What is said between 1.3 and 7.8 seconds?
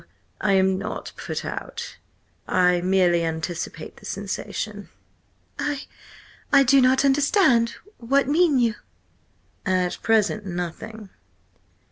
out.' I merely anticipate the sensation." "I–I don't understand.